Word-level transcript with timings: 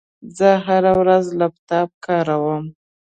زه 0.37 0.49
هره 0.65 0.93
ورځ 1.01 1.25
لپټاپ 1.39 1.89
کاروم. 2.05 2.63